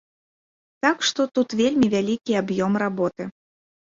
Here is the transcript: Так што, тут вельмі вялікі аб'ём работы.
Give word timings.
Так 0.85 0.97
што, 1.09 1.21
тут 1.39 1.47
вельмі 1.61 1.87
вялікі 1.95 2.33
аб'ём 2.43 2.71
работы. 2.85 3.23